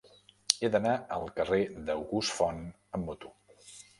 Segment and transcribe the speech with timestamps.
[0.61, 2.65] He d'anar al carrer d'August Font
[2.99, 3.35] amb moto.